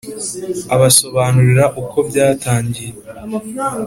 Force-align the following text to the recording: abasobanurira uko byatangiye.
abasobanurira 0.75 1.65
uko 1.81 1.97
byatangiye. 2.09 2.93